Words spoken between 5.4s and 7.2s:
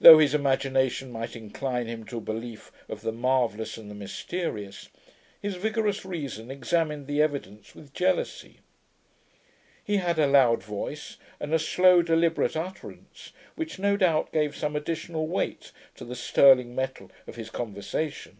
his vigorous reason examined